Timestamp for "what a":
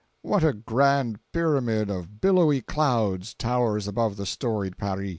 0.23-0.51